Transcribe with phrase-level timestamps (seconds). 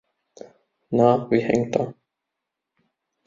[0.91, 1.93] Na, wie hängt er?